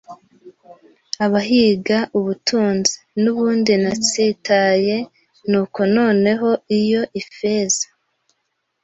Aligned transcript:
abahiga 1.25 1.97
ubutunzi. 2.17 2.93
Nubundi 3.21 3.73
natsitaye, 3.83 4.97
nuko 5.49 5.79
noneho 5.95 6.49
iyo 6.79 7.01
Ifeza 7.21 7.85